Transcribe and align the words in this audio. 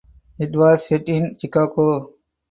It 0.39 0.55
was 0.55 0.87
set 0.87 1.07
in 1.07 1.37
Chicago. 1.39 2.15